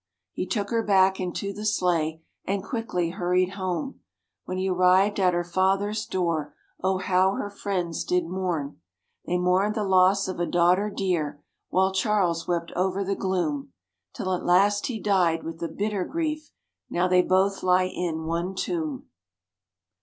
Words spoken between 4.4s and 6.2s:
When he arrived at her father's